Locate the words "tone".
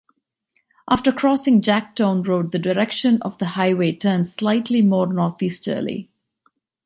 1.97-2.23